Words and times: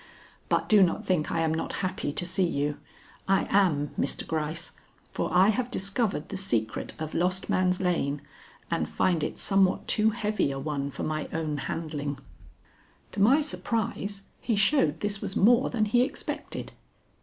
But 0.49 0.67
do 0.67 0.81
not 0.81 1.05
think 1.05 1.29
I 1.31 1.41
am 1.41 1.53
not 1.53 1.73
happy 1.85 2.11
to 2.11 2.25
see 2.25 2.47
you. 2.47 2.77
I 3.27 3.45
am, 3.51 3.91
Mr. 3.99 4.25
Gryce, 4.25 4.71
for 5.11 5.31
I 5.31 5.49
have 5.49 5.69
discovered 5.69 6.29
the 6.29 6.37
secret 6.37 6.95
of 6.97 7.13
Lost 7.13 7.51
Man's 7.51 7.79
Lane, 7.79 8.19
and 8.71 8.89
find 8.89 9.23
it 9.23 9.37
somewhat 9.37 9.87
too 9.87 10.09
heavy 10.09 10.49
a 10.51 10.57
one 10.57 10.89
for 10.89 11.03
my 11.03 11.27
own 11.31 11.57
handling." 11.57 12.17
To 13.11 13.21
my 13.21 13.41
surprise 13.41 14.23
he 14.39 14.55
showed 14.55 15.01
this 15.01 15.21
was 15.21 15.35
more 15.35 15.69
than 15.69 15.85
he 15.85 16.01
expected. 16.01 16.71